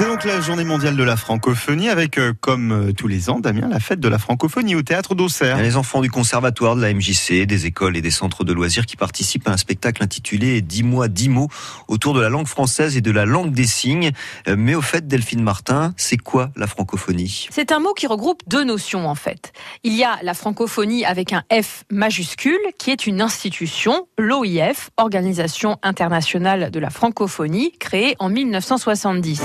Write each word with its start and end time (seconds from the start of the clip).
C'est 0.00 0.06
donc 0.06 0.24
la 0.24 0.40
journée 0.40 0.64
mondiale 0.64 0.96
de 0.96 1.02
la 1.02 1.14
francophonie 1.14 1.90
avec, 1.90 2.16
euh, 2.16 2.32
comme 2.40 2.72
euh, 2.88 2.92
tous 2.94 3.06
les 3.06 3.28
ans, 3.28 3.38
Damien, 3.38 3.68
la 3.68 3.80
fête 3.80 4.00
de 4.00 4.08
la 4.08 4.18
francophonie 4.18 4.74
au 4.74 4.80
théâtre 4.80 5.14
d'Auxerre. 5.14 5.60
Les 5.60 5.76
enfants 5.76 6.00
du 6.00 6.10
conservatoire, 6.10 6.74
de 6.74 6.80
la 6.80 6.94
MJC, 6.94 7.44
des 7.44 7.66
écoles 7.66 7.98
et 7.98 8.00
des 8.00 8.10
centres 8.10 8.42
de 8.42 8.54
loisirs 8.54 8.86
qui 8.86 8.96
participent 8.96 9.46
à 9.46 9.50
un 9.50 9.58
spectacle 9.58 10.02
intitulé 10.02 10.62
10 10.62 10.84
mois, 10.84 11.08
10 11.08 11.28
mots 11.28 11.48
autour 11.86 12.14
de 12.14 12.20
la 12.22 12.30
langue 12.30 12.46
française 12.46 12.96
et 12.96 13.02
de 13.02 13.10
la 13.10 13.26
langue 13.26 13.52
des 13.52 13.66
signes. 13.66 14.12
Euh, 14.48 14.56
Mais 14.56 14.74
au 14.74 14.80
fait, 14.80 15.06
Delphine 15.06 15.42
Martin, 15.42 15.92
c'est 15.98 16.16
quoi 16.16 16.50
la 16.56 16.66
francophonie? 16.66 17.48
C'est 17.50 17.70
un 17.70 17.78
mot 17.78 17.92
qui 17.92 18.06
regroupe 18.06 18.40
deux 18.46 18.64
notions 18.64 19.06
en 19.06 19.14
fait. 19.14 19.52
Il 19.84 19.92
y 19.92 20.02
a 20.02 20.18
la 20.22 20.32
francophonie 20.32 21.04
avec 21.04 21.34
un 21.34 21.42
F 21.52 21.84
majuscule 21.90 22.56
qui 22.78 22.90
est 22.90 23.06
une 23.06 23.20
institution, 23.20 24.08
l'OIF, 24.16 24.88
Organisation 24.96 25.76
internationale 25.82 26.70
de 26.70 26.80
la 26.80 26.88
francophonie, 26.88 27.72
créée 27.78 28.16
en 28.18 28.30
1970. 28.30 29.42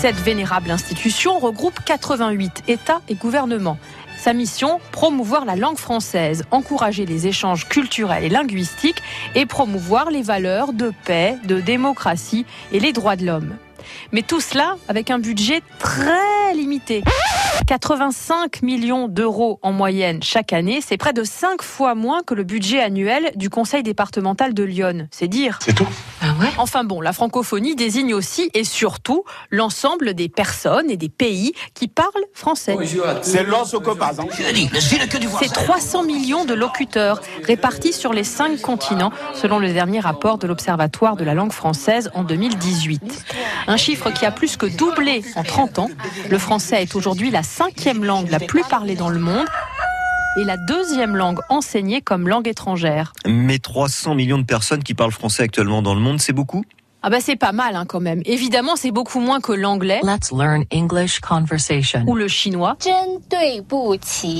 Cette 0.00 0.16
vénérable 0.16 0.70
institution 0.70 1.38
regroupe 1.38 1.78
88 1.84 2.62
États 2.68 3.02
et 3.10 3.14
gouvernements. 3.14 3.76
Sa 4.16 4.32
mission, 4.32 4.80
promouvoir 4.92 5.44
la 5.44 5.56
langue 5.56 5.76
française, 5.76 6.42
encourager 6.50 7.04
les 7.04 7.26
échanges 7.26 7.68
culturels 7.68 8.24
et 8.24 8.30
linguistiques 8.30 9.02
et 9.34 9.44
promouvoir 9.44 10.10
les 10.10 10.22
valeurs 10.22 10.72
de 10.72 10.90
paix, 11.04 11.36
de 11.44 11.60
démocratie 11.60 12.46
et 12.72 12.80
les 12.80 12.94
droits 12.94 13.16
de 13.16 13.26
l'homme. 13.26 13.56
Mais 14.12 14.22
tout 14.22 14.40
cela 14.40 14.76
avec 14.88 15.10
un 15.10 15.18
budget 15.18 15.60
très 15.78 16.39
limité. 16.54 17.02
85 17.66 18.62
millions 18.62 19.08
d'euros 19.08 19.58
en 19.62 19.72
moyenne 19.72 20.22
chaque 20.22 20.52
année, 20.52 20.80
c'est 20.84 20.96
près 20.96 21.12
de 21.12 21.24
5 21.24 21.62
fois 21.62 21.94
moins 21.94 22.22
que 22.22 22.34
le 22.34 22.44
budget 22.44 22.80
annuel 22.80 23.30
du 23.36 23.50
conseil 23.50 23.82
départemental 23.82 24.54
de 24.54 24.64
Lyon. 24.64 25.08
C'est 25.10 25.28
dire. 25.28 25.58
C'est 25.62 25.74
tout? 25.74 25.86
Enfin 26.58 26.84
bon, 26.84 27.00
la 27.00 27.12
francophonie 27.12 27.76
désigne 27.76 28.12
aussi 28.12 28.50
et 28.54 28.64
surtout 28.64 29.24
l'ensemble 29.50 30.14
des 30.14 30.28
personnes 30.28 30.90
et 30.90 30.96
des 30.96 31.08
pays 31.08 31.52
qui 31.74 31.88
parlent 31.88 32.10
français. 32.32 32.76
C'est 33.22 33.44
l'os 33.44 33.74
au 33.74 33.80
par 33.80 34.10
exemple. 34.10 34.34
C'est 35.40 35.52
300 35.52 36.04
millions 36.04 36.44
de 36.44 36.54
locuteurs 36.54 37.20
répartis 37.44 37.92
sur 37.92 38.12
les 38.12 38.24
cinq 38.24 38.60
continents, 38.60 39.12
selon 39.34 39.58
le 39.58 39.72
dernier 39.72 40.00
rapport 40.00 40.38
de 40.38 40.46
l'Observatoire 40.46 41.16
de 41.16 41.24
la 41.24 41.34
langue 41.34 41.52
française 41.52 42.10
en 42.14 42.24
2018. 42.24 43.02
Un 43.66 43.76
chiffre 43.76 44.10
qui 44.10 44.26
a 44.26 44.30
plus 44.30 44.56
que 44.56 44.66
doublé 44.66 45.22
en 45.36 45.42
30 45.42 45.78
ans. 45.78 45.90
Le 46.28 46.38
français 46.40 46.82
est 46.82 46.96
aujourd'hui 46.96 47.30
la 47.30 47.42
cinquième 47.42 48.04
langue 48.04 48.30
la 48.30 48.40
plus 48.40 48.64
parlée 48.64 48.96
dans 48.96 49.10
le 49.10 49.20
monde 49.20 49.46
et 50.38 50.44
la 50.44 50.56
deuxième 50.56 51.14
langue 51.14 51.38
enseignée 51.50 52.00
comme 52.00 52.26
langue 52.28 52.48
étrangère. 52.48 53.12
Mais 53.26 53.58
300 53.58 54.14
millions 54.14 54.38
de 54.38 54.44
personnes 54.44 54.82
qui 54.82 54.94
parlent 54.94 55.12
français 55.12 55.42
actuellement 55.42 55.82
dans 55.82 55.94
le 55.94 56.00
monde, 56.00 56.18
c'est 56.18 56.32
beaucoup? 56.32 56.64
Ah 57.02 57.08
bah 57.08 57.16
c'est 57.20 57.36
pas 57.36 57.52
mal 57.52 57.76
hein, 57.76 57.86
quand 57.86 58.00
même. 58.00 58.20
Évidemment, 58.26 58.76
c'est 58.76 58.90
beaucoup 58.90 59.20
moins 59.20 59.40
que 59.40 59.52
l'anglais. 59.52 60.00
Ou 62.06 62.14
le 62.14 62.28
chinois. 62.28 62.76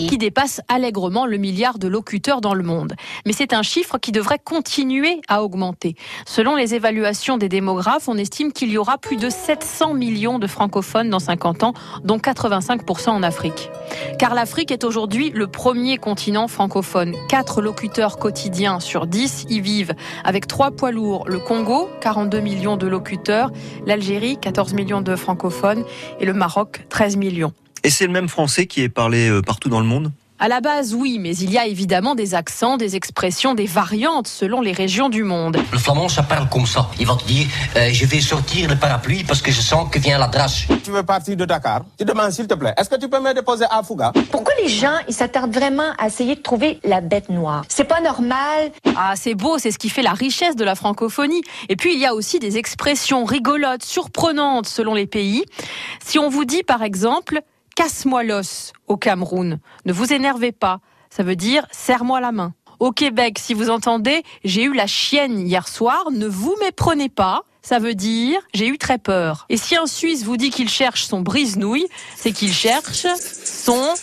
Qui 0.09 0.19
dépasse 0.19 0.61
allègrement 0.69 1.25
le 1.25 1.39
milliard 1.39 1.79
de 1.79 1.89
locuteurs 1.89 2.43
dans 2.43 2.53
le 2.53 2.63
monde. 2.63 2.97
Mais 3.25 3.33
c'est 3.33 3.55
un 3.55 3.63
chiffre 3.63 3.97
qui 3.97 4.13
devrait 4.13 4.39
continuer 4.39 5.23
à 5.27 5.43
augmenter. 5.43 5.95
Selon 6.27 6.55
les 6.55 6.75
évaluations 6.75 7.39
des 7.39 7.49
démographes, 7.49 8.09
on 8.09 8.19
estime 8.19 8.53
qu'il 8.53 8.71
y 8.71 8.77
aura 8.77 8.99
plus 8.99 9.17
de 9.17 9.31
700 9.31 9.95
millions 9.95 10.39
de 10.39 10.47
francophones 10.47 11.09
dans 11.09 11.19
50 11.19 11.63
ans, 11.63 11.73
dont 12.05 12.19
85% 12.19 13.09
en 13.09 13.23
Afrique. 13.23 13.71
Car 14.19 14.35
l'Afrique 14.35 14.71
est 14.71 14.85
aujourd'hui 14.85 15.31
le 15.31 15.47
premier 15.47 15.97
continent 15.97 16.47
francophone. 16.47 17.15
4 17.31 17.63
locuteurs 17.63 18.19
quotidiens 18.19 18.81
sur 18.81 19.07
10 19.07 19.47
y 19.49 19.61
vivent, 19.61 19.95
avec 20.25 20.47
3 20.47 20.73
poids 20.73 20.91
lourds, 20.91 21.25
le 21.27 21.39
Congo, 21.39 21.89
42 22.03 22.43
000 22.43 22.50
de 22.51 22.87
locuteurs, 22.87 23.51
l'Algérie, 23.87 24.37
14 24.39 24.75
millions 24.75 25.01
de 25.01 25.17
francophones, 25.17 25.85
et 26.19 26.27
le 26.27 26.35
Maroc, 26.35 26.85
13 26.89 27.17
millions. 27.17 27.53
Et 27.85 27.91
c'est 27.91 28.07
le 28.07 28.13
même 28.13 28.29
français 28.29 28.67
qui 28.67 28.83
est 28.83 28.89
parlé 28.89 29.29
euh, 29.29 29.41
partout 29.41 29.69
dans 29.69 29.81
le 29.81 29.87
monde? 29.87 30.13
À 30.43 30.49
la 30.49 30.63
base, 30.63 30.95
oui, 30.95 31.19
mais 31.21 31.37
il 31.37 31.51
y 31.51 31.59
a 31.59 31.67
évidemment 31.67 32.15
des 32.15 32.35
accents, 32.35 32.79
des 32.79 32.97
expressions, 32.97 33.53
des 33.53 33.67
variantes 33.67 34.27
selon 34.27 34.63
les 34.63 34.73
régions 34.73 35.11
du 35.11 35.23
monde. 35.23 35.59
Le 35.71 35.77
flamand, 35.77 36.09
ça 36.09 36.23
parle 36.23 36.49
comme 36.49 36.65
ça. 36.65 36.89
Il 36.99 37.07
va 37.07 37.15
te 37.15 37.27
dire, 37.27 37.47
euh, 37.77 37.91
je 37.93 38.07
vais 38.07 38.23
sortir 38.23 38.67
le 38.67 38.75
parapluie 38.75 39.23
parce 39.23 39.43
que 39.43 39.51
je 39.51 39.61
sens 39.61 39.91
que 39.91 39.99
vient 39.99 40.17
la 40.17 40.29
drache. 40.29 40.67
Tu 40.83 40.91
veux 40.91 41.03
partir 41.03 41.37
de 41.37 41.45
Dakar? 41.45 41.83
Tu 41.99 42.07
demandes 42.07 42.31
s'il 42.31 42.47
te 42.47 42.55
plaît, 42.55 42.73
est-ce 42.79 42.89
que 42.89 42.97
tu 42.97 43.11
peux 43.11 43.21
me 43.21 43.35
déposer 43.35 43.67
à 43.71 43.83
Fouga? 43.83 44.15
Pourquoi 44.31 44.55
les 44.63 44.69
gens 44.69 44.97
ils 45.09 45.13
s'attardent 45.13 45.53
vraiment 45.53 45.93
à 45.99 46.07
essayer 46.07 46.37
de 46.37 46.41
trouver 46.41 46.81
la 46.85 47.03
bête 47.03 47.29
noire? 47.29 47.67
C'est 47.69 47.85
pas 47.85 48.01
normal. 48.01 48.71
Ah, 48.97 49.13
c'est 49.17 49.35
beau, 49.35 49.59
c'est 49.59 49.73
ce 49.73 49.79
qui 49.79 49.91
fait 49.91 50.01
la 50.01 50.15
richesse 50.15 50.57
de 50.57 50.65
la 50.65 50.75
francophonie. 50.75 51.43
Et 51.69 51.77
puis, 51.77 51.93
il 51.93 52.01
y 52.01 52.07
a 52.07 52.15
aussi 52.15 52.39
des 52.39 52.57
expressions 52.57 53.27
rigolotes, 53.27 53.83
surprenantes 53.85 54.67
selon 54.67 54.95
les 54.95 55.07
pays. 55.07 55.45
Si 56.03 56.19
on 56.19 56.31
vous 56.31 56.47
dit, 56.47 56.63
par 56.63 56.83
exemple, 56.83 57.43
casse-moi 57.81 58.25
l'os 58.25 58.75
au 58.89 58.99
Cameroun, 58.99 59.59
ne 59.87 59.93
vous 59.95 60.13
énervez 60.13 60.53
pas. 60.53 60.81
Ça 61.09 61.23
veut 61.23 61.35
dire 61.35 61.67
serre-moi 61.71 62.21
la 62.21 62.31
main. 62.31 62.53
Au 62.79 62.93
Québec, 62.93 63.39
si 63.39 63.55
vous 63.55 63.71
entendez, 63.71 64.23
j'ai 64.45 64.65
eu 64.65 64.75
la 64.75 64.87
chienne 64.87 65.41
hier 65.41 65.67
soir, 65.67 66.11
ne 66.13 66.27
vous 66.27 66.55
méprenez 66.61 67.09
pas. 67.09 67.41
Ça 67.63 67.79
veut 67.79 67.95
dire 67.95 68.39
j'ai 68.53 68.69
eu 68.69 68.77
très 68.77 68.99
peur. 68.99 69.47
Et 69.49 69.57
si 69.57 69.77
un 69.77 69.87
Suisse 69.87 70.25
vous 70.25 70.37
dit 70.37 70.51
qu'il 70.51 70.69
cherche 70.69 71.05
son 71.05 71.23
brise-nouille, 71.23 71.87
c'est 72.17 72.33
qu'il 72.33 72.53
cherche 72.53 73.07
son 73.17 73.95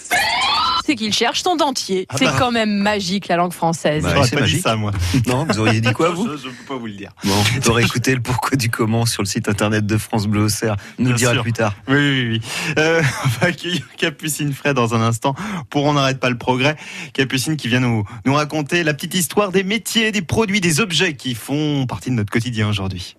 c'est 0.88 0.96
qu'il 0.96 1.14
cherche 1.14 1.44
son 1.44 1.58
dentier. 1.58 2.06
Ah 2.08 2.16
c'est 2.18 2.26
bah. 2.26 2.36
quand 2.40 2.52
même 2.52 2.78
magique 2.78 3.28
la 3.28 3.36
langue 3.36 3.52
française. 3.52 4.04
Bah, 4.04 4.24
c'est 4.24 4.36
pas 4.36 4.36
dit 4.38 4.54
magique. 4.54 4.62
ça, 4.62 4.78
moi. 4.78 4.92
Non, 5.28 5.46
vous 5.46 5.60
auriez 5.60 5.82
dit 5.82 5.92
quoi, 5.92 6.12
vous 6.16 6.30
je, 6.32 6.38
je 6.38 6.48
peux 6.48 6.64
pas 6.66 6.78
vous 6.78 6.86
le 6.86 6.94
dire. 6.94 7.12
Bon, 7.26 7.34
vous 7.62 7.70
aurez 7.70 7.84
écouté 7.84 8.16
le 8.16 8.22
pourquoi 8.22 8.56
du 8.56 8.70
comment 8.70 9.06
sur 9.06 9.22
le 9.22 9.28
site 9.28 9.50
internet 9.50 9.86
de 9.86 9.98
France 9.98 10.28
Bleu 10.28 10.44
Auxerre. 10.44 10.78
Nous 10.98 11.10
le 11.10 11.16
dira 11.16 11.34
sûr. 11.34 11.44
plus 11.44 11.52
tard. 11.52 11.74
Oui, 11.90 11.96
oui, 11.96 12.28
oui. 12.30 12.42
Euh, 12.78 13.04
on 13.26 13.28
va 13.42 13.48
accueillir 13.48 13.82
Capucine 13.98 14.54
Fray 14.54 14.74
dans 14.74 14.96
un 14.96 15.02
instant 15.02 15.36
pour 15.70 15.84
On 15.84 15.94
n'arrête 15.94 16.22
pas 16.22 16.30
le 16.30 16.38
progrès. 16.38 16.78
Capucine 17.12 17.58
qui 17.58 17.68
vient 17.68 17.82
nous, 17.82 18.06
nous 18.26 18.34
raconter 18.34 18.86
la 18.86 18.94
petite 18.94 19.16
histoire 19.16 19.52
des 19.52 19.64
métiers, 19.64 20.14
des 20.14 20.22
produits, 20.22 20.62
des 20.62 20.80
objets 20.80 21.16
qui 21.16 21.36
font 21.36 21.86
partie 21.86 22.12
de 22.12 22.16
notre 22.16 22.32
quotidien 22.32 22.70
aujourd'hui. 22.70 23.18